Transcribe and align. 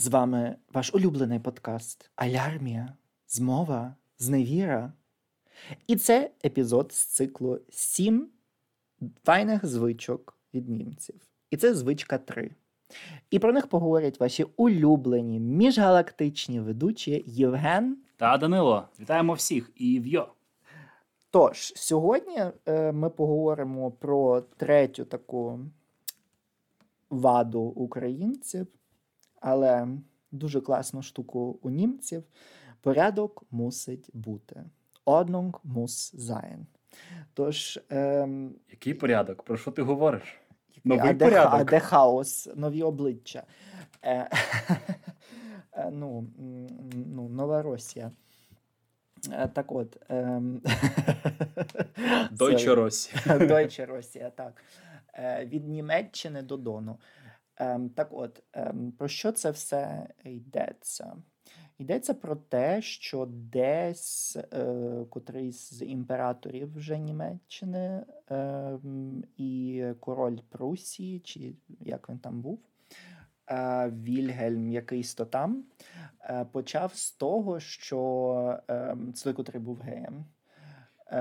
З 0.00 0.08
вами 0.08 0.56
ваш 0.72 0.94
улюблений 0.94 1.38
подкаст 1.38 2.10
Алярмія, 2.16 2.96
Змова, 3.28 3.94
Зневіра. 4.18 4.92
І 5.86 5.96
це 5.96 6.30
епізод 6.44 6.92
з 6.92 7.04
циклу 7.04 7.60
Сім 7.70 8.28
файних 9.24 9.66
звичок 9.66 10.38
від 10.54 10.68
німців. 10.68 11.14
І 11.50 11.56
це 11.56 11.74
звичка 11.74 12.18
3. 12.18 12.50
І 13.30 13.38
про 13.38 13.52
них 13.52 13.66
поговорять 13.66 14.20
ваші 14.20 14.46
улюблені 14.56 15.40
міжгалактичні 15.40 16.60
ведучі 16.60 17.24
Євген 17.26 17.96
та 18.16 18.36
Данило. 18.36 18.88
Вітаємо 19.00 19.32
всіх 19.32 19.70
і 19.74 20.00
вйо! 20.00 20.28
Тож, 21.30 21.72
сьогодні 21.76 22.42
е, 22.66 22.92
ми 22.92 23.10
поговоримо 23.10 23.90
про 23.90 24.40
третю 24.40 25.04
таку 25.04 25.60
ваду 27.10 27.60
українців, 27.60 28.66
але 29.40 29.88
дуже 30.32 30.60
класну 30.60 31.02
штуку 31.02 31.58
у 31.62 31.70
німців. 31.70 32.24
Порядок 32.80 33.44
мусить 33.50 34.10
бути. 34.12 34.64
Ordnung 35.06 35.54
muss 35.64 36.14
sein. 36.16 36.66
Тож, 37.34 37.80
ем, 37.90 38.54
Який 38.70 38.94
порядок? 38.94 39.42
Про 39.42 39.56
що 39.56 39.70
ти 39.70 39.82
говориш? 39.82 40.40
Новий 40.84 41.10
а, 41.10 41.12
де, 41.12 41.40
а 41.40 41.64
де 41.64 41.80
хаос, 41.80 42.48
нові 42.56 42.82
обличчя. 42.82 43.42
Е, 44.02 44.30
е, 45.72 45.90
ну, 45.92 46.26
ну, 47.06 47.28
Нова 47.28 47.62
Росія. 47.62 48.10
Е, 49.32 49.48
так 49.48 49.72
от. 49.72 49.96
Ем... 50.08 50.62
Дойче 52.30 52.74
Росія. 52.74 53.38
Дойче 53.38 53.86
Росія, 53.86 54.30
так. 54.30 54.62
Е, 55.14 55.46
від 55.46 55.68
Німеччини 55.68 56.42
до 56.42 56.56
Дону. 56.56 56.98
Ем, 57.60 57.88
так 57.90 58.08
от, 58.10 58.42
ем, 58.52 58.92
про 58.98 59.08
що 59.08 59.32
це 59.32 59.50
все 59.50 60.06
йдеться? 60.24 61.16
Йдеться 61.78 62.14
про 62.14 62.36
те, 62.36 62.82
що 62.82 63.26
десь 63.30 64.36
е, 64.52 65.04
котрийсь 65.10 65.72
з 65.72 65.84
імператорів 65.84 66.76
вже 66.76 66.98
Німеччини 66.98 68.04
е, 68.30 68.78
і 69.36 69.84
король 70.00 70.38
Прусії, 70.48 71.20
чи 71.20 71.54
як 71.80 72.08
він 72.08 72.18
там 72.18 72.40
був, 72.40 72.60
е, 73.50 73.92
Вільгельм, 74.02 74.68
якийсь 74.68 75.14
то 75.14 75.24
там, 75.24 75.64
е, 76.20 76.46
почав 76.52 76.94
з 76.94 77.12
того, 77.12 77.60
що 77.60 78.60
е, 78.70 78.96
це 79.14 79.24
той, 79.24 79.32
котрий 79.32 79.62
був 79.62 79.80
геєм. 79.80 80.24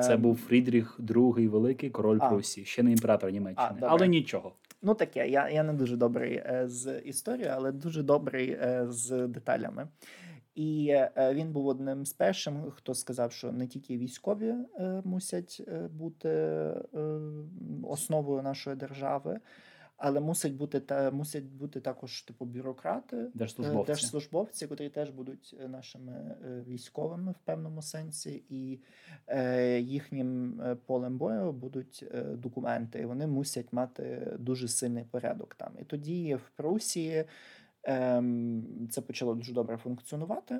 Це 0.03 0.17
був 0.17 0.37
Фрідріх 0.37 0.99
II 0.99 1.47
Великий 1.47 1.89
король 1.89 2.19
а. 2.21 2.29
Прусії, 2.29 2.65
ще 2.65 2.83
не 2.83 2.91
імператор 2.91 3.31
Німеччини, 3.31 3.79
а, 3.81 3.85
але 3.87 4.07
нічого. 4.07 4.55
Ну 4.81 4.93
таке, 4.93 5.29
я 5.29 5.49
я 5.49 5.63
не 5.63 5.73
дуже 5.73 5.97
добрий 5.97 6.35
е, 6.35 6.63
з 6.65 6.99
історією, 6.99 7.53
але 7.55 7.71
дуже 7.71 8.03
добрий 8.03 8.51
е, 8.51 8.85
з 8.89 9.27
деталями. 9.27 9.87
І 10.55 10.87
е, 10.89 11.33
він 11.33 11.51
був 11.51 11.67
одним 11.67 12.05
з 12.05 12.13
першим, 12.13 12.71
хто 12.71 12.93
сказав, 12.93 13.31
що 13.31 13.51
не 13.51 13.67
тільки 13.67 13.97
військові 13.97 14.55
мусять 15.03 15.61
бути 15.91 16.29
основою 17.83 18.41
нашої 18.41 18.75
держави. 18.75 19.39
Але 20.01 20.19
мусить 20.19 20.55
бути 20.55 20.79
та 20.79 21.11
мусять 21.11 21.43
бути 21.43 21.79
також 21.79 22.21
типу 22.21 22.45
бюрократи, 22.45 23.27
держслужбовці, 23.33 23.87
держслужбовці, 23.87 24.67
котрі 24.67 24.89
теж 24.89 25.09
будуть 25.09 25.55
нашими 25.69 26.35
військовими 26.67 27.31
в 27.31 27.45
певному 27.45 27.81
сенсі, 27.81 28.43
і 28.49 28.79
е, 29.27 29.79
їхнім 29.79 30.61
полем 30.85 31.17
бою 31.17 31.51
будуть 31.51 32.05
документи. 32.33 32.99
і 32.99 33.05
Вони 33.05 33.27
мусять 33.27 33.73
мати 33.73 34.33
дуже 34.39 34.67
сильний 34.67 35.03
порядок 35.03 35.55
там. 35.55 35.71
І 35.81 35.83
тоді 35.83 36.35
в 36.35 36.51
Прусії 36.55 37.25
ем, 37.83 38.87
це 38.91 39.01
почало 39.01 39.35
дуже 39.35 39.53
добре 39.53 39.77
функціонувати, 39.77 40.59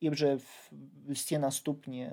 і 0.00 0.10
вже 0.10 0.38
всі 1.08 1.38
наступні 1.38 2.12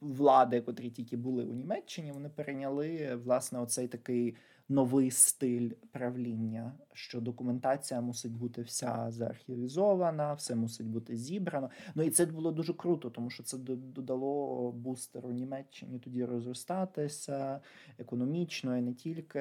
влади, 0.00 0.60
котрі 0.60 0.90
тільки 0.90 1.16
були 1.16 1.44
у 1.44 1.52
Німеччині, 1.52 2.12
вони 2.12 2.28
перейняли 2.28 3.14
власне 3.24 3.58
оцей 3.58 3.88
такий 3.88 4.36
новий 4.68 5.10
стиль 5.10 5.70
правління, 5.92 6.72
що 6.92 7.20
документація 7.20 8.00
мусить 8.00 8.32
бути 8.32 8.62
вся 8.62 9.10
заархівізована, 9.10 10.34
все 10.34 10.54
мусить 10.54 10.86
бути 10.86 11.16
зібрано. 11.16 11.70
Ну 11.94 12.02
і 12.02 12.10
це 12.10 12.26
було 12.26 12.52
дуже 12.52 12.72
круто, 12.72 13.10
тому 13.10 13.30
що 13.30 13.42
це 13.42 13.58
додало 13.58 14.72
бустеру 14.72 15.30
Німеччині 15.30 15.98
тоді 15.98 16.24
розростатися 16.24 17.60
економічно 17.98 18.76
і 18.76 18.80
не 18.80 18.94
тільки. 18.94 19.38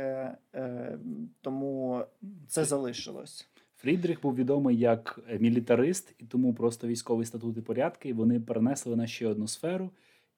Е, 0.56 1.00
тому 1.42 2.02
це 2.48 2.66
залишилось. 2.66 3.48
Фрідріх 3.76 4.22
був 4.22 4.36
відомий 4.36 4.78
як 4.78 5.20
мілітарист, 5.40 6.16
і 6.20 6.26
тому 6.26 6.54
просто 6.54 6.88
військові 6.88 7.26
статути 7.26 7.62
порядки 7.62 8.14
вони 8.14 8.40
перенесли 8.40 8.96
на 8.96 9.08
ще 9.08 9.28
одну 9.28 9.48
сферу, 9.48 9.92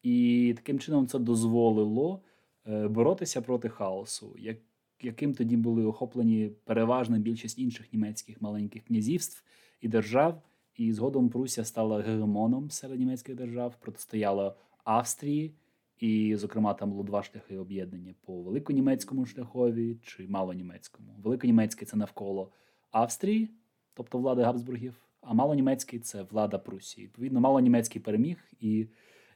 і 0.05 0.53
таким 0.55 0.79
чином 0.79 1.07
це 1.07 1.19
дозволило 1.19 2.21
е, 2.67 2.87
боротися 2.87 3.41
проти 3.41 3.69
хаосу, 3.69 4.35
як, 4.39 4.57
яким 5.01 5.33
тоді 5.33 5.57
були 5.57 5.85
охоплені 5.85 6.51
переважна 6.63 7.17
більшість 7.17 7.59
інших 7.59 7.93
німецьких 7.93 8.41
маленьких 8.41 8.83
князівств 8.83 9.43
і 9.81 9.87
держав. 9.87 10.41
І 10.75 10.93
згодом 10.93 11.29
Прусія 11.29 11.65
стала 11.65 12.01
гегемоном 12.01 12.69
серед 12.71 12.99
німецьких 12.99 13.35
держав, 13.35 13.75
протистояла 13.79 14.55
Австрії, 14.83 15.53
і, 15.99 16.35
зокрема, 16.35 16.73
там 16.73 16.91
було 16.91 17.03
два 17.03 17.23
шляхи 17.23 17.57
об'єднання 17.57 18.13
по 18.25 18.41
великонімецькому 18.41 19.25
шляхові 19.25 19.97
чи 20.03 20.27
малонімецькому. 20.27 21.09
Великонімецький 21.23 21.87
це 21.87 21.97
навколо. 21.97 22.51
Австрії, 22.91 23.49
тобто 23.93 24.17
влади 24.17 24.41
Габсбургів, 24.41 24.95
а 25.21 25.33
малонімецький 25.33 25.99
це 25.99 26.23
влада 26.23 26.57
Прусії. 26.57 27.07
Відповідно, 27.07 27.39
малонімецький 27.39 28.01
переміг, 28.01 28.37
і 28.59 28.87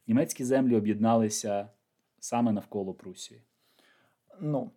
німецькі 0.09 0.45
землі 0.45 0.75
об'єдналися 0.75 1.69
саме 2.19 2.51
навколо 2.51 2.93
Прусії. 2.93 3.41
Ну, 4.41 4.71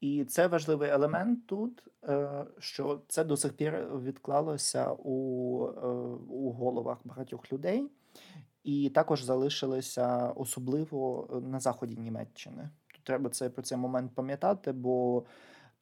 і 0.00 0.24
це 0.24 0.46
важливий 0.46 0.90
елемент 0.90 1.46
тут, 1.46 1.82
е, 2.04 2.44
що 2.58 3.00
це 3.08 3.24
до 3.24 3.36
сих 3.36 3.52
пір 3.52 3.86
відклалося 4.02 4.92
у, 4.98 5.66
е, 5.66 5.86
у 6.28 6.50
головах 6.50 6.98
багатьох 7.04 7.52
людей, 7.52 7.90
і 8.64 8.90
також 8.90 9.22
залишилося 9.22 10.32
особливо 10.36 11.28
на 11.46 11.60
заході 11.60 11.96
Німеччини. 11.96 12.70
Тут 12.94 13.04
треба 13.04 13.30
це 13.30 13.50
про 13.50 13.62
цей 13.62 13.78
момент 13.78 14.14
пам'ятати, 14.14 14.72
бо 14.72 15.24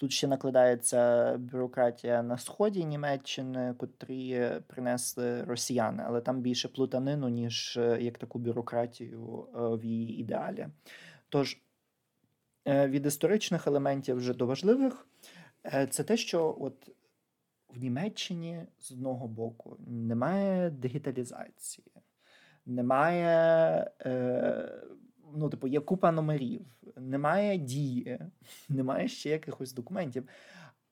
Тут 0.02 0.12
ще 0.12 0.26
накладається 0.26 1.32
бюрократія 1.38 2.22
на 2.22 2.38
сході 2.38 2.84
Німеччини, 2.84 3.74
котрі 3.78 4.50
принесли 4.66 5.44
росіяни, 5.44 6.02
але 6.06 6.20
там 6.20 6.40
більше 6.40 6.68
плутанину, 6.68 7.28
ніж 7.28 7.76
е, 7.76 7.98
як 8.00 8.18
таку 8.18 8.38
бюрократію 8.38 9.48
е, 9.54 9.58
в 9.76 9.84
її 9.84 10.20
ідеалі. 10.20 10.68
Тож 11.28 11.58
е, 12.68 12.88
від 12.88 13.06
історичних 13.06 13.66
елементів 13.66 14.16
вже 14.16 14.34
до 14.34 14.46
важливих, 14.46 15.06
це 15.90 16.04
те, 16.04 16.16
що 16.16 16.56
от 16.60 16.90
в 17.68 17.78
Німеччині 17.78 18.62
з 18.78 18.92
одного 18.92 19.28
боку 19.28 19.76
немає 19.86 20.70
дигіталізації, 20.70 21.86
немає 22.66 23.90
ну, 25.36 25.50
типу, 25.50 25.66
є 25.66 25.80
купа 25.80 26.12
номерів, 26.12 26.66
немає 26.96 27.58
дії, 27.58 28.18
немає 28.68 29.08
ще 29.08 29.30
якихось 29.30 29.72
документів. 29.72 30.28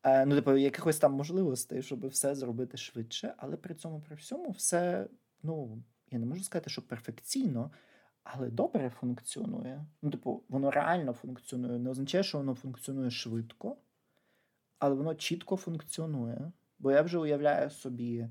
Е, 0.02 0.26
ну, 0.26 0.34
типу, 0.34 0.56
якихось 0.56 0.98
там 0.98 1.12
можливостей, 1.12 1.82
щоб 1.82 2.06
все 2.06 2.34
зробити 2.34 2.76
швидше, 2.76 3.34
але 3.36 3.56
при 3.56 3.74
цьому 3.74 4.00
при 4.00 4.16
всьому 4.16 4.50
все, 4.50 5.08
ну, 5.42 5.82
я 6.10 6.18
не 6.18 6.26
можу 6.26 6.42
сказати, 6.42 6.70
що 6.70 6.82
перфекційно, 6.82 7.70
але 8.24 8.50
добре 8.50 8.90
функціонує. 8.90 9.86
Ну, 10.02 10.10
типу, 10.10 10.42
воно 10.48 10.70
реально 10.70 11.12
функціонує. 11.12 11.78
Не 11.78 11.90
означає, 11.90 12.24
що 12.24 12.38
воно 12.38 12.54
функціонує 12.54 13.10
швидко, 13.10 13.76
але 14.78 14.94
воно 14.94 15.14
чітко 15.14 15.56
функціонує. 15.56 16.52
Бо 16.78 16.92
я 16.92 17.02
вже 17.02 17.18
уявляю 17.18 17.70
собі 17.70 18.28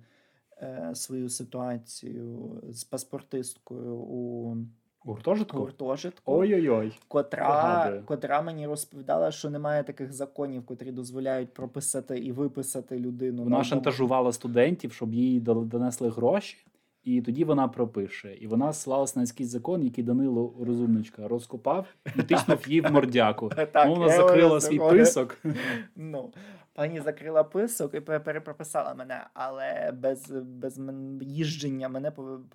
е, 0.57 0.91
свою 0.95 1.29
ситуацію 1.29 2.59
з 2.69 2.83
паспортисткою 2.83 3.95
у 3.97 4.57
Гуртожитку? 5.01 5.57
Гуртожитку. 5.57 6.33
Ой-ой-ой. 6.33 6.99
Котра 7.07 8.01
котра 8.05 8.41
мені 8.41 8.67
розповідала, 8.67 9.31
що 9.31 9.49
немає 9.49 9.83
таких 9.83 10.13
законів, 10.13 10.65
котрі 10.65 10.91
дозволяють 10.91 11.53
прописати 11.53 12.17
і 12.17 12.31
виписати 12.31 12.99
людину. 12.99 13.43
Вона 13.43 13.63
шантажувала 13.63 14.31
студентів, 14.31 14.93
щоб 14.93 15.13
їй 15.13 15.39
донесли 15.39 16.09
гроші, 16.09 16.57
і 17.03 17.21
тоді 17.21 17.43
вона 17.43 17.67
пропише. 17.67 18.33
І 18.33 18.47
вона 18.47 18.73
слалася 18.73 19.19
на 19.19 19.25
якийсь 19.25 19.49
закон, 19.49 19.83
який 19.83 20.03
Данило 20.03 20.55
розумничка 20.61 21.27
розкопав 21.27 21.87
і 22.15 22.23
тиснув 22.23 22.67
її 22.67 22.81
в 22.81 22.91
мордяку. 22.91 23.49
Так, 23.71 23.89
Вона 23.89 24.09
закрила 24.09 24.61
свій 24.61 24.79
писок. 24.79 25.37
Ну, 25.95 26.33
Пані 26.73 27.01
закрила 27.01 27.43
писок 27.43 27.95
і 27.95 27.99
перепрописала 27.99 28.93
мене, 28.93 29.27
але 29.33 29.91
без 29.91 30.31
без 30.31 30.79
їждження 31.21 31.89
мене 31.89 32.11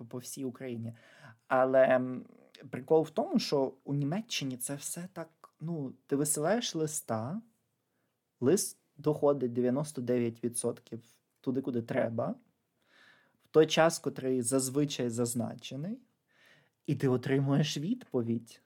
по 0.09 0.17
всій 0.17 0.45
Україні. 0.45 0.93
Але 1.47 2.01
прикол 2.69 3.03
в 3.03 3.09
тому, 3.09 3.39
що 3.39 3.73
у 3.83 3.93
Німеччині 3.93 4.57
це 4.57 4.75
все 4.75 5.07
так. 5.13 5.29
Ну, 5.59 5.93
ти 6.07 6.15
висилаєш 6.15 6.75
листа, 6.75 7.41
лист 8.39 8.79
доходить 8.97 9.51
99% 9.51 10.99
туди, 11.41 11.61
куди 11.61 11.81
треба, 11.81 12.35
в 13.43 13.47
той 13.51 13.67
час, 13.67 13.99
котрий 13.99 14.41
зазвичай 14.41 15.09
зазначений, 15.09 15.99
і 16.85 16.95
ти 16.95 17.07
отримуєш 17.07 17.77
відповідь. 17.77 18.61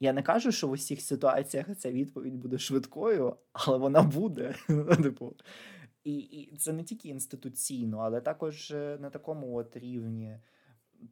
Я 0.00 0.12
не 0.12 0.22
кажу, 0.22 0.52
що 0.52 0.68
в 0.68 0.70
усіх 0.70 1.00
ситуаціях 1.00 1.76
ця 1.76 1.90
відповідь 1.90 2.34
буде 2.34 2.58
швидкою, 2.58 3.36
але 3.52 3.78
вона 3.78 4.02
буде. 4.02 4.54
Типу. 5.02 5.36
І 6.04 6.16
і 6.18 6.56
це 6.56 6.72
не 6.72 6.84
тільки 6.84 7.08
інституційно, 7.08 7.98
але 7.98 8.20
також 8.20 8.70
е, 8.70 8.98
на 9.00 9.10
такому 9.10 9.56
от 9.56 9.76
рівні 9.76 10.38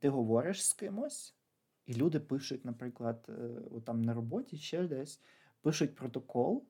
ти 0.00 0.08
говориш 0.08 0.66
з 0.66 0.72
кимось, 0.72 1.34
і 1.86 1.94
люди 1.94 2.20
пишуть, 2.20 2.64
наприклад, 2.64 3.26
е, 3.28 3.80
там 3.84 4.02
на 4.02 4.14
роботі 4.14 4.56
ще 4.56 4.82
десь, 4.82 5.22
пишуть 5.62 5.94
протокол, 5.94 6.64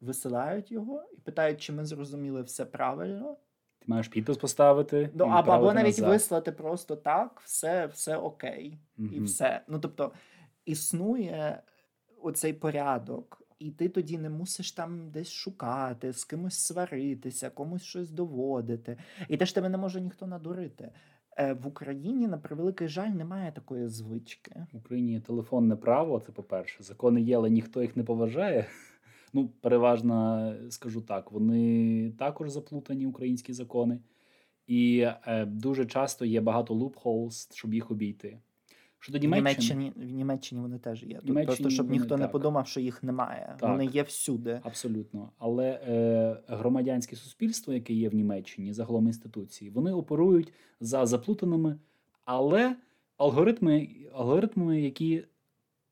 висилають 0.00 0.72
його 0.72 1.04
і 1.12 1.16
питають, 1.16 1.60
чи 1.60 1.72
ми 1.72 1.84
зрозуміли 1.84 2.42
все 2.42 2.64
правильно. 2.64 3.36
Ти 3.78 3.84
маєш 3.86 4.08
підпис 4.08 4.36
поставити. 4.36 5.10
Ну, 5.14 5.24
або, 5.24 5.52
або 5.52 5.72
навіть 5.72 5.98
назад. 5.98 6.08
вислати 6.08 6.52
просто 6.52 6.96
так, 6.96 7.40
все 7.44 7.86
все 7.86 8.16
окей, 8.16 8.78
угу. 8.98 9.08
і 9.08 9.20
все. 9.20 9.64
Ну 9.68 9.80
тобто 9.80 10.12
існує 10.64 11.62
оцей 12.22 12.52
порядок, 12.52 13.42
і 13.64 13.70
ти 13.70 13.88
тоді 13.88 14.18
не 14.18 14.30
мусиш 14.30 14.72
там 14.72 15.10
десь 15.10 15.30
шукати, 15.30 16.12
з 16.12 16.24
кимось 16.24 16.58
сваритися, 16.58 17.50
комусь 17.50 17.82
щось 17.82 18.10
доводити. 18.10 18.96
І 19.28 19.36
теж 19.36 19.52
тебе 19.52 19.68
не 19.68 19.78
може 19.78 20.00
ніхто 20.00 20.26
надурити. 20.26 20.90
Е, 21.36 21.52
в 21.52 21.66
Україні, 21.66 22.28
на 22.28 22.38
превеликий 22.38 22.88
жаль, 22.88 23.08
немає 23.08 23.52
такої 23.52 23.88
звички. 23.88 24.66
В 24.72 24.76
Україні 24.76 25.20
телефонне 25.20 25.76
право, 25.76 26.20
це 26.20 26.32
по-перше. 26.32 26.82
Закони 26.82 27.20
є, 27.20 27.36
але 27.36 27.50
ніхто 27.50 27.82
їх 27.82 27.96
не 27.96 28.04
поважає. 28.04 28.66
Ну, 29.32 29.48
переважно 29.60 30.54
скажу 30.70 31.00
так, 31.00 31.32
вони 31.32 32.12
також 32.18 32.50
заплутані, 32.50 33.06
українські 33.06 33.52
закони, 33.52 34.00
і 34.66 34.98
е, 35.26 35.44
дуже 35.44 35.86
часто 35.86 36.24
є 36.24 36.40
багато 36.40 36.74
loopholes, 36.74 37.54
щоб 37.54 37.74
їх 37.74 37.90
обійти. 37.90 38.38
Щодо 39.04 39.18
Німеччини... 39.18 39.44
В 39.44 39.78
Німеччині 39.78 39.92
в 39.96 40.16
Німеччині 40.16 40.60
вони 40.60 40.78
теж 40.78 41.02
є. 41.02 41.16
Тут 41.16 41.24
Німеччині 41.24 41.46
Просто 41.46 41.70
щоб 41.70 41.90
ніхто 41.90 42.08
вони, 42.08 42.20
не 42.20 42.24
так. 42.24 42.32
подумав, 42.32 42.66
що 42.66 42.80
їх 42.80 43.02
немає. 43.02 43.56
Так. 43.60 43.70
Вони 43.70 43.86
є 43.86 44.02
всюди. 44.02 44.60
Абсолютно. 44.62 45.30
Але 45.38 45.80
е, 45.88 46.36
громадянське 46.48 47.16
суспільство, 47.16 47.72
яке 47.72 47.92
є 47.92 48.08
в 48.08 48.14
Німеччині, 48.14 48.72
загалом 48.72 49.06
інституції, 49.06 49.70
вони 49.70 49.92
оперують 49.92 50.52
за 50.80 51.06
заплутаними, 51.06 51.78
але 52.24 52.76
алгоритми, 53.16 53.88
алгоритмами, 54.14 54.80
які 54.80 55.24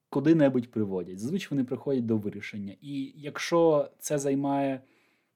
куди-небудь 0.08 0.70
приводять. 0.70 1.18
Зазвичай 1.18 1.48
вони 1.50 1.64
приходять 1.64 2.06
до 2.06 2.16
вирішення. 2.16 2.74
І 2.80 3.12
якщо 3.16 3.90
це 3.98 4.18
займає 4.18 4.80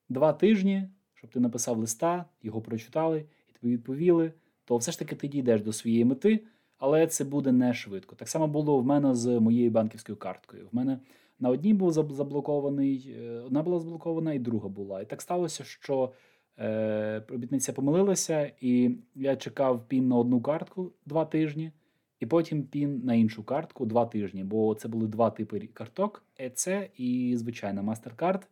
два 0.09 0.33
тижні, 0.33 0.89
щоб 1.15 1.31
ти 1.31 1.41
написав 1.41 1.79
листа, 1.79 2.25
його 2.43 2.61
прочитали 2.61 3.25
і 3.49 3.53
тобі 3.61 3.73
відповіли, 3.73 4.33
то 4.65 4.77
все 4.77 4.93
ж 4.93 4.99
таки 4.99 5.17
ти 5.17 5.29
дійдеш 5.29 5.63
до 5.63 5.73
своєї 5.73 6.05
мети 6.05 6.45
але 6.79 7.07
це 7.07 7.25
буде 7.25 7.53
не 7.53 7.75
швидко. 7.75 8.17
Так 8.17 8.29
само 8.29 8.49
було 8.49 8.79
в 8.79 8.87
мене 8.87 9.15
з 9.15 9.41
моєю 9.41 9.71
банківською 9.71 10.19
карткою. 10.19 10.69
В 10.73 10.77
мене 10.77 10.99
на 11.41 11.49
одній 11.49 11.75
був 11.75 11.93
заблокований, 11.93 13.17
е, 13.19 13.31
одна 13.31 13.63
була 13.63 13.81
заблокована, 13.81 14.33
і 14.33 14.39
друга 14.39 14.69
була. 14.69 15.01
І 15.01 15.05
так 15.05 15.23
сталося, 15.23 15.65
що 15.65 16.13
е, 16.59 17.23
робітниця 17.29 17.73
помилилася, 17.73 18.53
і 18.61 18.91
я 19.15 19.37
чекав 19.37 19.89
пін 19.89 20.09
на 20.09 20.17
одну 20.17 20.41
картку 20.41 20.93
два 21.07 21.25
тижні, 21.25 21.73
і 22.21 22.27
потім 22.27 22.63
пін 22.63 23.01
на 23.05 23.15
іншу 23.15 23.45
картку 23.45 23.87
два 23.87 24.07
тижні. 24.07 24.45
Бо 24.45 24.75
це 24.75 24.89
були 24.89 25.07
два 25.07 25.31
типи 25.31 25.61
карток: 25.61 26.25
ЕЦ 26.39 26.69
і 26.97 27.35
звичайна 27.37 27.83
MasterCard. 27.83 28.43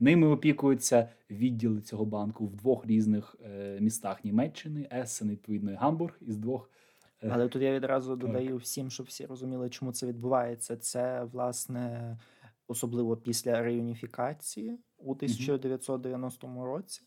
Ними 0.00 0.26
опікуються 0.26 1.08
відділи 1.30 1.80
цього 1.80 2.04
банку 2.04 2.46
в 2.46 2.56
двох 2.56 2.86
різних 2.86 3.36
е, 3.44 3.78
містах 3.80 4.24
Німеччини, 4.24 4.88
Ессен, 4.92 5.30
відповідно, 5.30 5.72
і 5.72 5.74
Гамбург 5.74 6.18
із 6.20 6.36
двох 6.36 6.70
але 7.30 7.48
тут 7.48 7.62
я 7.62 7.72
відразу 7.72 8.16
додаю 8.16 8.56
всім, 8.56 8.90
щоб 8.90 9.06
всі 9.06 9.26
розуміли, 9.26 9.70
чому 9.70 9.92
це 9.92 10.06
відбувається. 10.06 10.76
Це 10.76 11.24
власне 11.24 12.16
особливо 12.68 13.16
після 13.16 13.62
реюніфікації 13.62 14.78
у 14.98 15.10
1990 15.12 16.64
році. 16.64 17.02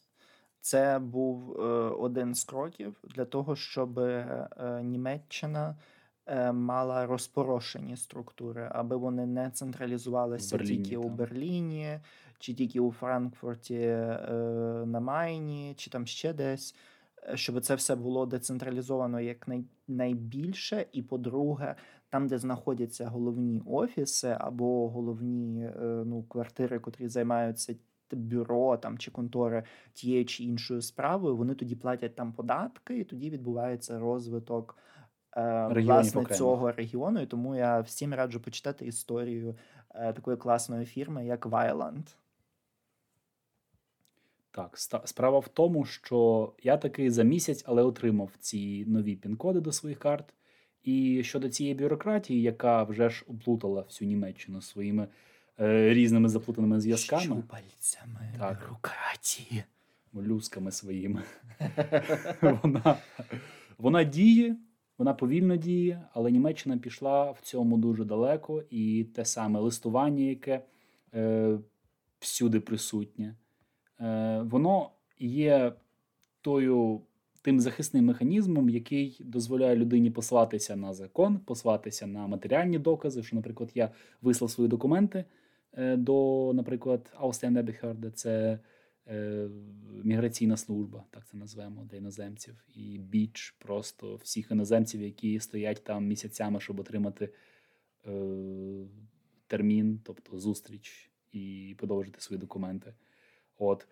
Це 0.61 0.99
був 0.99 1.61
е, 1.61 1.63
один 1.89 2.35
з 2.35 2.43
кроків 2.43 2.95
для 3.03 3.25
того, 3.25 3.55
щоб 3.55 3.99
е, 3.99 4.47
Німеччина 4.83 5.75
е, 6.25 6.51
мала 6.51 7.05
розпорошені 7.05 7.97
структури, 7.97 8.69
аби 8.71 8.95
вони 8.95 9.25
не 9.25 9.49
централізувалися 9.49 10.57
Берліні, 10.57 10.83
тільки 10.83 10.95
там. 10.95 11.05
у 11.05 11.09
Берліні, 11.09 11.99
чи 12.39 12.53
тільки 12.53 12.79
у 12.79 12.91
Франкфурті 12.91 13.79
на 14.85 14.99
Майні, 14.99 15.73
чи 15.77 15.89
там 15.89 16.05
ще 16.05 16.33
десь 16.33 16.75
щоб 17.33 17.61
це 17.61 17.75
все 17.75 17.95
було 17.95 18.25
децентралізовано 18.25 19.21
як 19.21 19.47
най, 19.47 19.63
найбільше, 19.87 20.85
і 20.91 21.01
по-друге, 21.01 21.75
там, 22.09 22.27
де 22.27 22.37
знаходяться 22.37 23.07
головні 23.07 23.61
офіси 23.65 24.35
або 24.39 24.89
головні 24.89 25.63
е, 25.65 26.03
ну, 26.05 26.23
квартири, 26.23 26.79
котрі 26.79 27.07
займаються 27.07 27.75
бюро 28.11 28.77
там 28.77 28.97
чи 28.97 29.11
контори 29.11 29.63
тією 29.93 30.25
чи 30.25 30.43
іншою 30.43 30.81
справою, 30.81 31.37
вони 31.37 31.55
тоді 31.55 31.75
платять 31.75 32.15
там 32.15 32.33
податки, 32.33 32.99
і 32.99 33.03
тоді 33.03 33.29
відбувається 33.29 33.99
розвиток. 33.99 34.77
Е, 35.37 35.67
власне 35.81 36.25
цього 36.25 36.71
регіону, 36.71 37.21
і 37.21 37.25
тому 37.25 37.55
я 37.55 37.79
всім 37.79 38.13
раджу 38.13 38.39
почитати 38.39 38.85
історію 38.85 39.55
е, 39.95 40.13
такої 40.13 40.37
класної 40.37 40.85
фірми, 40.85 41.25
як 41.25 41.45
Вайланд. 41.45 42.07
Так, 44.55 44.77
справа 45.05 45.39
в 45.39 45.47
тому, 45.47 45.85
що 45.85 46.53
я 46.63 46.77
таки 46.77 47.11
за 47.11 47.23
місяць, 47.23 47.63
але 47.67 47.83
отримав 47.83 48.31
ці 48.39 48.85
нові 48.85 49.15
пін-коди 49.15 49.59
до 49.59 49.71
своїх 49.71 49.99
карт. 49.99 50.33
І 50.83 51.23
щодо 51.23 51.49
цієї 51.49 51.75
бюрократії, 51.75 52.41
яка 52.41 52.83
вже 52.83 53.09
ж 53.09 53.25
оплутала 53.27 53.81
всю 53.81 54.07
Німеччину 54.07 54.61
своїми 54.61 55.07
е, 55.59 55.93
різними 55.93 56.29
заплутаними 56.29 56.79
зв'язками. 56.79 57.21
Щупальцями 57.21 58.33
так. 58.39 58.59
бюрократії. 58.59 59.63
Молюсками 60.13 60.71
своїми. 60.71 61.23
вона, 62.41 62.97
вона 63.77 64.03
діє, 64.03 64.55
вона 64.97 65.13
повільно 65.13 65.55
діє, 65.55 66.07
але 66.13 66.31
Німеччина 66.31 66.77
пішла 66.77 67.31
в 67.31 67.39
цьому 67.41 67.77
дуже 67.77 68.05
далеко, 68.05 68.63
і 68.69 69.03
те 69.03 69.25
саме 69.25 69.59
листування, 69.59 70.23
яке 70.23 70.61
е, 71.13 71.57
всюди 72.19 72.59
присутнє. 72.59 73.35
Е, 74.01 74.41
воно 74.41 74.89
є 75.19 75.73
тою 76.41 77.01
тим 77.41 77.59
захисним 77.59 78.05
механізмом, 78.05 78.69
який 78.69 79.17
дозволяє 79.19 79.75
людині 79.75 80.11
послатися 80.11 80.75
на 80.75 80.93
закон, 80.93 81.39
послатися 81.39 82.07
на 82.07 82.27
матеріальні 82.27 82.79
докази, 82.79 83.23
що, 83.23 83.35
наприклад, 83.35 83.71
я 83.75 83.91
вислав 84.21 84.51
свої 84.51 84.69
документи 84.69 85.25
е, 85.73 85.97
до, 85.97 86.51
наприклад, 86.55 87.13
Ausländerbehörde, 87.21 88.11
це 88.11 88.59
е, 89.07 89.49
міграційна 90.03 90.57
служба, 90.57 91.03
так 91.11 91.27
це 91.27 91.37
назвемо 91.37 91.83
для 91.91 91.97
іноземців, 91.97 92.63
і 92.75 92.97
біч 92.97 93.55
просто 93.59 94.15
всіх 94.15 94.51
іноземців, 94.51 95.01
які 95.01 95.39
стоять 95.39 95.83
там 95.83 96.05
місяцями, 96.05 96.59
щоб 96.59 96.79
отримати 96.79 97.29
термін, 99.47 99.99
тобто 100.03 100.39
зустріч 100.39 101.11
і 101.31 101.75
продовжити 101.77 102.21
свої 102.21 102.39
документи. 102.39 102.93
От. 103.57 103.87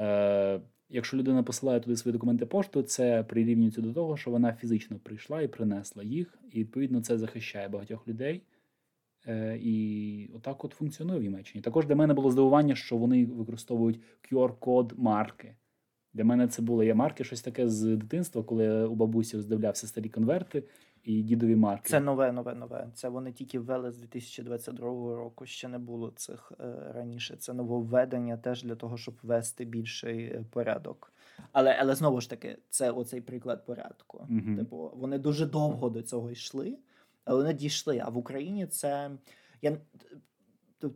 Е, 0.00 0.60
Якщо 0.88 1.16
людина 1.16 1.42
посилає 1.42 1.80
туди 1.80 1.96
свої 1.96 2.12
документи 2.12 2.46
пошту, 2.46 2.82
це 2.82 3.22
прирівнюється 3.22 3.80
до 3.80 3.92
того, 3.92 4.16
що 4.16 4.30
вона 4.30 4.52
фізично 4.52 4.98
прийшла 4.98 5.42
і 5.42 5.48
принесла 5.48 6.02
їх, 6.02 6.38
і 6.52 6.58
відповідно 6.60 7.00
це 7.00 7.18
захищає 7.18 7.68
багатьох 7.68 8.08
людей. 8.08 8.42
Е, 9.26 9.58
І 9.62 10.30
отак 10.34 10.64
от 10.64 10.72
функціонує 10.72 11.18
в 11.18 11.22
Німеччині. 11.22 11.62
Також 11.62 11.86
для 11.86 11.96
мене 11.96 12.14
було 12.14 12.30
здивування, 12.30 12.74
що 12.74 12.96
вони 12.96 13.26
використовують 13.26 14.00
QR-код 14.30 14.94
марки. 14.96 15.54
Для 16.14 16.24
мене 16.24 16.48
це 16.48 16.62
було 16.62 16.84
я 16.84 16.94
марки, 16.94 17.24
щось 17.24 17.42
таке 17.42 17.68
з 17.68 17.96
дитинства, 17.96 18.42
коли 18.42 18.64
я 18.64 18.86
у 18.86 18.94
бабусі 18.94 19.36
роздивлявся 19.36 19.86
старі 19.86 20.08
конверти 20.08 20.62
і 21.06 21.22
дідові 21.22 21.56
марки. 21.56 21.88
Це 21.88 22.00
нове, 22.00 22.32
нове, 22.32 22.54
нове. 22.54 22.90
Це 22.94 23.08
вони 23.08 23.32
тільки 23.32 23.58
ввели 23.58 23.92
з 23.92 23.98
2022 23.98 24.88
року. 25.16 25.46
Ще 25.46 25.68
не 25.68 25.78
було 25.78 26.10
цих 26.16 26.52
е, 26.60 26.92
раніше. 26.94 27.36
Це 27.36 27.52
нововведення 27.52 28.36
теж 28.36 28.62
для 28.62 28.74
того, 28.74 28.96
щоб 28.96 29.14
ввести 29.22 29.64
більший 29.64 30.24
е, 30.24 30.44
порядок. 30.50 31.12
Але 31.52 31.76
але 31.80 31.94
знову 31.94 32.20
ж 32.20 32.30
таки, 32.30 32.58
це 32.70 32.90
оцей 32.90 33.20
приклад 33.20 33.66
порядку. 33.66 34.26
Угу. 34.30 34.56
Типу, 34.56 34.92
вони 34.94 35.18
дуже 35.18 35.46
довго 35.46 35.90
до 35.90 36.02
цього 36.02 36.30
йшли, 36.30 36.78
але 37.24 37.42
вони 37.42 37.54
дійшли. 37.54 38.02
А 38.04 38.08
в 38.08 38.16
Україні 38.16 38.66
це 38.66 39.10
я 39.62 39.76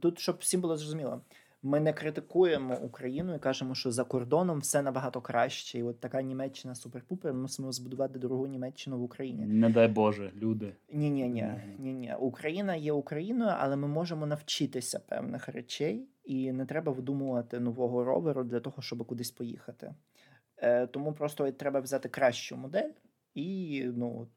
тут, 0.01 0.19
щоб 0.19 0.37
всім 0.41 0.61
було 0.61 0.77
зрозуміло. 0.77 1.21
Ми 1.63 1.81
не 1.81 1.93
критикуємо 1.93 2.79
Україну 2.83 3.35
і 3.35 3.39
кажемо, 3.39 3.75
що 3.75 3.93
за 3.93 4.05
кордоном 4.05 4.59
все 4.59 4.83
набагато 4.83 5.21
краще. 5.21 5.79
І 5.79 5.83
от 5.83 6.01
така 6.01 6.23
Німеччина 6.23 6.75
супер-пупер. 6.75 7.33
Ми 7.33 7.41
мусимо 7.41 7.73
збудувати 7.73 8.19
дорогу 8.19 8.47
Німеччину 8.47 8.99
в 8.99 9.03
Україні. 9.03 9.47
Не 9.47 9.71
дай 9.71 9.89
Боже, 9.89 10.33
люди. 10.37 10.77
Ні, 10.93 11.11
ні, 11.11 11.29
ні, 11.29 11.53
ні, 11.79 11.93
ні. 11.95 12.15
Україна 12.21 12.77
є 12.77 12.93
Україною, 12.93 13.55
але 13.59 13.77
ми 13.77 13.89
можемо 13.89 14.27
навчитися 14.27 15.01
певних 15.09 15.49
речей, 15.49 16.09
і 16.25 16.53
не 16.53 16.67
треба 16.67 16.93
видумувати 16.93 17.61
нового 17.61 18.05
роверу 18.05 18.45
для 18.45 18.61
того, 18.61 18.83
щоб 18.83 19.07
кудись 19.07 19.31
поїхати. 19.31 19.95
Е, 20.57 20.87
Тому 20.87 21.13
просто 21.13 21.53
треба 21.53 21.81
взяти 21.81 22.09
кращу 22.09 22.57
модель 22.57 22.91
і 23.35 23.85
ну 23.97 24.19
от. 24.21 24.29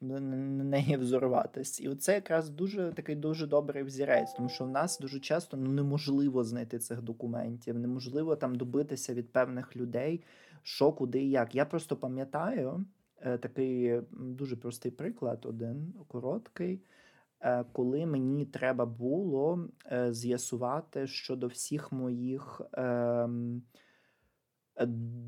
На 0.00 0.20
на 0.20 0.64
неї 0.64 0.96
взорватись. 0.96 1.80
І 1.80 1.94
це 1.94 2.14
якраз 2.14 2.50
дуже 2.50 2.92
такий 2.96 3.14
дуже 3.16 3.46
добрий 3.46 3.82
взірець, 3.82 4.32
тому 4.32 4.48
що 4.48 4.64
в 4.64 4.70
нас 4.70 4.98
дуже 4.98 5.20
часто 5.20 5.56
ну, 5.56 5.70
неможливо 5.72 6.44
знайти 6.44 6.78
цих 6.78 7.02
документів, 7.02 7.78
неможливо 7.78 8.36
там 8.36 8.54
добитися 8.54 9.14
від 9.14 9.32
певних 9.32 9.76
людей, 9.76 10.24
що, 10.62 10.92
куди 10.92 11.22
і 11.22 11.30
як. 11.30 11.54
Я 11.54 11.64
просто 11.64 11.96
пам'ятаю 11.96 12.84
е, 13.20 13.38
такий 13.38 14.00
дуже 14.12 14.56
простий 14.56 14.90
приклад, 14.92 15.46
один 15.46 15.94
короткий. 16.08 16.82
е, 17.40 17.64
Коли 17.72 18.06
мені 18.06 18.46
треба 18.46 18.86
було 18.86 19.68
е, 19.92 20.12
з'ясувати 20.12 21.06
щодо 21.06 21.46
всіх 21.46 21.92
моїх 21.92 22.60
ем, 22.72 23.62
е, 23.66 23.85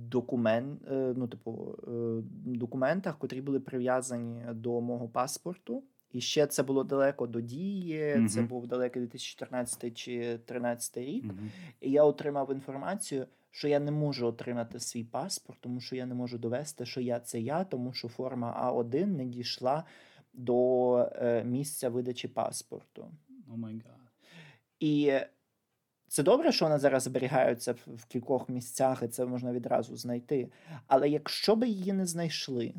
документ, 0.09 0.81
е, 0.91 1.15
ну, 1.17 1.29
типу, 1.29 1.75
е, 1.89 2.23
документах, 2.45 3.19
котрі 3.19 3.41
були 3.41 3.61
прив'язані 3.61 4.43
до 4.53 4.81
мого 4.81 5.09
паспорту. 5.09 5.83
І 6.13 6.21
ще 6.21 6.47
це 6.47 6.63
було 6.63 6.85
далеко 6.85 7.27
до 7.27 7.41
дії. 7.41 8.27
Це 8.29 8.43
був 8.43 8.67
далекий 8.67 9.03
2014 9.03 9.97
чи 9.97 10.19
2013 10.19 10.97
рік. 11.05 11.25
Мгм. 11.25 11.51
І 11.81 11.91
я 11.91 12.05
отримав 12.05 12.53
інформацію, 12.53 13.27
що 13.51 13.69
я 13.69 13.81
не 13.81 13.91
можу 13.91 14.27
отримати 14.27 14.81
свій 14.81 15.05
паспорт, 15.05 15.59
тому 15.61 15.81
що 15.81 15.97
я 15.97 16.07
не 16.07 16.15
можу 16.15 16.39
довести, 16.39 16.87
що 16.87 17.01
я 17.01 17.21
це 17.21 17.41
я, 17.41 17.65
тому 17.65 17.93
що 17.93 18.09
форма 18.09 18.73
А1 18.73 19.07
не 19.07 19.25
дійшла 19.25 19.85
до 20.33 20.99
е, 20.99 21.45
місця 21.45 21.89
видачі 21.89 22.29
паспорту. 22.29 23.11
Oh 23.55 23.57
my 23.57 23.83
God. 23.87 24.13
І 24.81 25.13
це 26.09 26.23
добре, 26.23 26.53
що 26.53 26.65
вона 26.65 26.79
зараз 26.79 27.03
зберігається 27.03 27.73
в, 27.73 28.05
кількох 28.05 28.49
місцях, 28.49 29.03
і 29.03 29.09
це 29.09 29.27
можна 29.27 29.53
відразу 29.53 29.97
знайти. 29.97 30.53
Але 30.87 31.09
якщо 31.09 31.57
б 31.57 31.65
її 31.65 31.93
не 31.93 32.07
знайшли, 32.07 32.75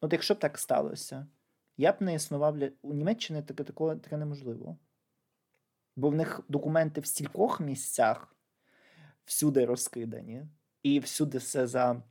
от 0.00 0.12
якщо 0.12 0.34
б 0.34 0.38
так 0.38 0.58
сталося, 0.58 1.26
я 1.76 1.92
б 1.92 1.96
не 2.00 2.14
існував 2.14 2.58
для 2.58 2.70
у 2.82 2.94
Німеччині 2.94 3.42
таке 3.42 3.64
таке, 3.64 3.96
таке 3.96 4.16
неможливо. 4.16 4.76
Бо 5.96 6.10
в 6.10 6.14
них 6.14 6.40
документи 6.48 7.00
в 7.00 7.06
стількох 7.06 7.60
місцях 7.60 8.36
всюди 9.24 9.64
розкидані, 9.64 10.46
і 10.82 11.00
всюди 11.00 11.38
все 11.38 11.66
за 11.66 12.02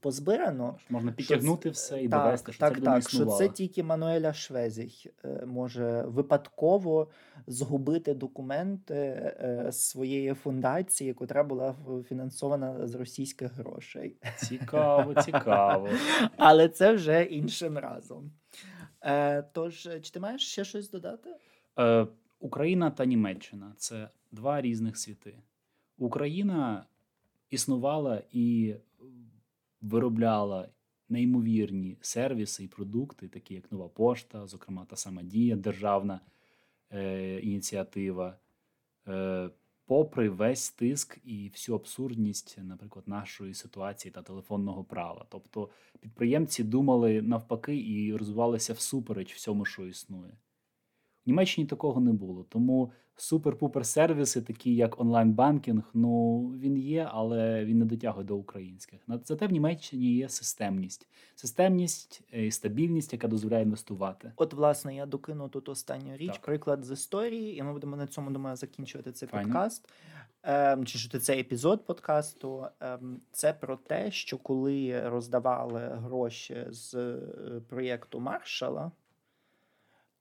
позбирано. 0.00 0.78
Можна 0.90 1.10
що 1.10 1.16
підтягнути 1.16 1.68
це- 1.68 1.72
все 1.72 2.02
і 2.02 2.08
так, 2.08 2.24
довести, 2.24 2.52
що 2.52 2.60
так, 2.60 2.74
це 2.74 2.80
так, 2.80 3.10
що 3.10 3.26
це 3.26 3.48
тільки 3.48 3.82
Мануеля 3.82 4.32
Швезіх 4.32 5.06
е, 5.24 5.46
може 5.46 6.04
випадково 6.06 7.08
згубити 7.46 8.14
документи 8.14 8.94
е, 8.94 9.68
своєї 9.72 10.34
фундації, 10.34 11.14
котра 11.14 11.44
була 11.44 11.74
фінансована 12.08 12.86
з 12.86 12.94
російських 12.94 13.52
грошей. 13.52 14.16
Цікаво, 14.36 15.22
цікаво. 15.22 15.88
Але 16.36 16.68
це 16.68 16.92
вже 16.92 17.22
іншим 17.22 17.78
разом. 17.78 18.32
Е, 19.02 19.42
Тож, 19.52 19.86
е, 19.86 20.00
чи 20.00 20.10
ти 20.12 20.20
маєш 20.20 20.46
ще 20.46 20.64
щось 20.64 20.90
додати? 20.90 21.30
Е, 21.78 22.06
Україна 22.40 22.90
та 22.90 23.04
Німеччина 23.04 23.72
це 23.76 24.08
два 24.32 24.60
різних 24.60 24.98
світи. 24.98 25.38
Україна 25.98 26.86
існувала 27.50 28.22
і 28.32 28.74
виробляла 29.80 30.68
неймовірні 31.08 31.96
сервіси 32.00 32.64
і 32.64 32.68
продукти, 32.68 33.28
такі 33.28 33.54
як 33.54 33.72
нова 33.72 33.88
пошта, 33.88 34.46
зокрема 34.46 34.84
та 34.84 34.96
сама 34.96 35.22
дія, 35.22 35.56
державна 35.56 36.20
е, 36.90 37.40
ініціатива. 37.40 38.38
Е, 39.08 39.50
попри 39.86 40.28
весь 40.28 40.70
тиск 40.70 41.18
і 41.24 41.48
всю 41.48 41.76
абсурдність, 41.76 42.58
наприклад, 42.62 43.08
нашої 43.08 43.54
ситуації 43.54 44.12
та 44.12 44.22
телефонного 44.22 44.84
права. 44.84 45.26
Тобто 45.28 45.68
підприємці 46.00 46.64
думали 46.64 47.22
навпаки 47.22 47.76
і 47.76 48.16
розвивалися 48.16 48.72
всупереч 48.72 49.34
всьому, 49.34 49.64
що 49.64 49.86
існує. 49.86 50.32
В 51.26 51.28
Німеччині 51.28 51.66
такого 51.66 52.00
не 52.00 52.12
було. 52.12 52.46
Тому 52.48 52.92
супер-пупер 53.16 53.84
сервіси, 53.84 54.42
такі 54.42 54.74
як 54.74 55.00
онлайн-банкінг, 55.00 55.82
ну 55.94 56.40
він 56.60 56.76
є, 56.76 57.08
але 57.12 57.64
він 57.64 57.78
не 57.78 57.84
дотягує 57.84 58.26
до 58.26 58.36
українських. 58.36 59.00
Зате 59.24 59.46
в 59.46 59.52
Німеччині 59.52 60.12
є 60.14 60.28
системність. 60.28 61.08
Системність 61.34 62.22
е, 62.34 62.46
і 62.46 62.50
стабільність, 62.50 63.12
яка 63.12 63.28
дозволяє 63.28 63.62
інвестувати. 63.62 64.32
От, 64.36 64.54
власне, 64.54 64.96
я 64.96 65.06
докину 65.06 65.48
тут 65.48 65.68
останню 65.68 66.16
річ, 66.16 66.32
Так. 66.32 66.40
приклад 66.40 66.84
з 66.84 66.90
історії, 66.90 67.58
і 67.58 67.62
ми 67.62 67.72
будемо 67.72 67.96
на 67.96 68.06
цьому 68.06 68.30
думаю 68.30 68.56
закінчувати 68.56 69.12
цей 69.12 69.28
Файно. 69.28 69.46
подкаст. 69.46 69.88
Ем, 70.42 70.86
чи 70.86 70.98
що 70.98 71.18
цей 71.18 71.40
епізод 71.40 71.86
подкасту. 71.86 72.66
Ем, 72.80 73.20
це 73.32 73.52
про 73.52 73.76
те, 73.76 74.10
що 74.10 74.38
коли 74.38 75.08
роздавали 75.08 75.80
гроші 75.80 76.66
з 76.70 76.94
е, 76.94 77.18
проєкту 77.68 78.20
Маршала, 78.20 78.92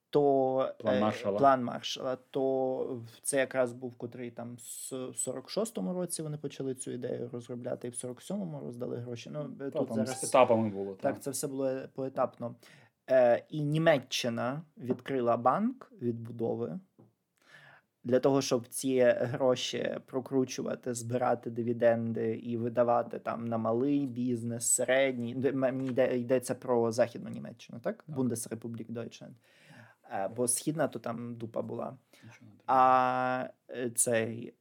то 0.10 0.76
План 0.80 0.98
е, 0.98 1.00
Маршалла. 1.02 1.40
план 1.40 1.64
Маршала, 1.64 2.18
то 2.30 3.02
це 3.22 3.38
якраз 3.38 3.74
був 3.74 3.96
котрий 3.96 4.32
там 4.32 4.60
з 4.60 4.94
46-му 4.94 5.94
році 5.94 6.22
вони 6.22 6.38
почали 6.38 6.76
цю 6.76 6.92
ідею 6.92 7.30
розробляти, 7.34 7.88
і 7.88 7.92
в 7.92 7.94
47-му 7.94 8.60
роздали 8.60 8.98
гроші. 8.98 9.30
Ну 9.34 9.52
е, 9.62 9.72
Та, 9.72 9.80
тут 9.80 9.88
там 9.88 9.98
зараз 9.98 10.20
з 10.20 10.24
етапами 10.24 10.70
було. 10.70 10.94
так, 10.94 11.14
Так, 11.14 11.24
це 11.24 11.32
все 11.32 11.48
було 11.48 11.80
поетапно. 11.94 12.56
Е, 13.10 13.46
і 13.50 13.62
Німеччина 13.62 14.62
відкрила 14.78 15.38
банк 15.38 15.92
відбудови 16.02 16.80
для 18.04 18.20
того, 18.20 18.42
щоб 18.42 18.68
ці 18.68 19.00
гроші 19.20 19.98
прокручувати, 20.06 20.94
збирати 20.94 21.50
дивіденди 21.50 22.36
і 22.36 22.58
видавати 22.58 23.20
там 23.20 23.48
на 23.48 23.58
малий 23.58 24.08
бізнес, 24.08 24.72
середній. 24.74 25.36
Мені 25.54 25.88
йдеться 26.20 26.56
про 26.56 26.92
Західну 26.92 27.30
Німеччину, 27.30 27.80
так? 27.80 28.04
Так. 28.04 28.16
Бундесрепублік 28.16 28.90
Deutschland. 28.90 29.34
Е, 30.12 30.28
бо 30.28 30.48
східна 30.48 30.88
то 30.88 31.00
там 31.00 31.36
дупа 31.36 31.62
була. 31.62 31.98
А 32.66 33.50
е, 33.70 33.90
цей. 33.90 34.54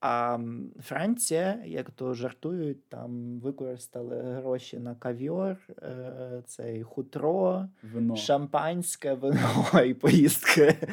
А 0.00 0.38
Франція, 0.80 1.62
як 1.66 1.90
то 1.90 2.14
жартують, 2.14 2.88
там 2.88 3.40
використали 3.40 4.22
гроші 4.22 4.78
на 4.78 4.94
кав'йор, 4.94 5.56
е, 5.82 6.42
цей 6.46 6.82
хутро, 6.82 7.68
Вино. 7.82 8.16
шампанське, 8.16 9.14
вино 9.14 9.64
і 9.86 9.94
поїздки 9.94 10.88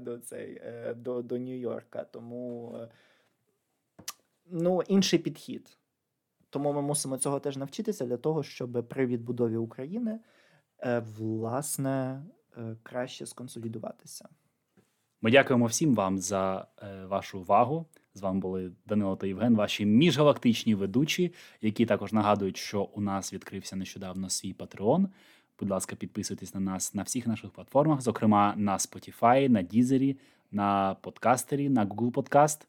до, 0.00 0.18
цей, 0.18 0.62
до, 0.96 1.22
до 1.22 1.34
Нью-Йорка. 1.34 2.04
Тому 2.10 2.74
ну, 4.46 4.82
інший 4.82 5.18
підхід. 5.18 5.78
Тому 6.50 6.72
ми 6.72 6.82
мусимо 6.82 7.18
цього 7.18 7.40
теж 7.40 7.56
навчитися 7.56 8.06
для 8.06 8.16
того, 8.16 8.42
щоб 8.42 8.86
при 8.88 9.06
відбудові 9.06 9.56
України 9.56 10.20
власне 11.18 12.22
краще 12.82 13.26
сконсолідуватися. 13.26 14.28
Ми 15.22 15.30
дякуємо 15.30 15.66
всім 15.66 15.94
вам 15.94 16.18
за 16.18 16.66
е, 16.82 17.04
вашу 17.04 17.40
увагу. 17.40 17.86
З 18.14 18.20
вами 18.20 18.40
були 18.40 18.72
Данило 18.86 19.16
та 19.16 19.26
Євген, 19.26 19.56
ваші 19.56 19.86
міжгалактичні 19.86 20.74
ведучі, 20.74 21.34
які 21.60 21.86
також 21.86 22.12
нагадують, 22.12 22.56
що 22.56 22.82
у 22.82 23.00
нас 23.00 23.32
відкрився 23.32 23.76
нещодавно 23.76 24.30
свій 24.30 24.54
Patreon. 24.54 25.06
Будь 25.60 25.70
ласка, 25.70 25.96
підписуйтесь 25.96 26.54
на 26.54 26.60
нас 26.60 26.94
на 26.94 27.02
всіх 27.02 27.26
наших 27.26 27.50
платформах, 27.50 28.00
зокрема 28.00 28.54
на 28.56 28.76
Spotify, 28.76 29.48
на 29.48 29.62
Deezer, 29.62 30.16
на 30.50 30.94
подкастері, 30.94 31.68
на 31.68 31.86
Google 31.86 32.12
Podcast. 32.12 32.66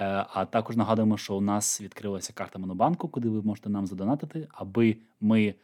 Е, 0.00 0.26
А 0.32 0.44
також 0.44 0.76
нагадуємо, 0.76 1.16
що 1.16 1.36
у 1.36 1.40
нас 1.40 1.80
відкрилася 1.80 2.32
карта 2.32 2.58
Монобанку, 2.58 3.08
куди 3.08 3.28
ви 3.28 3.42
можете 3.42 3.70
нам 3.70 3.86
задонатити, 3.86 4.48
аби 4.50 4.96
ми 5.20 5.46
е, 5.46 5.54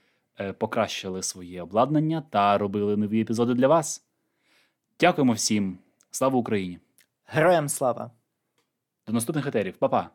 покращили 0.58 1.22
своє 1.22 1.62
обладнання 1.62 2.22
та 2.30 2.58
робили 2.58 2.96
нові 2.96 3.20
епізоди 3.20 3.54
для 3.54 3.68
вас. 3.68 4.06
Дякуємо 5.00 5.32
всім. 5.32 5.78
Слава 6.10 6.38
Україні! 6.38 6.78
Героям 7.26 7.68
слава! 7.68 8.10
До 9.06 9.12
наступних 9.12 9.46
етерів. 9.46 9.76
Па-па! 9.76 10.10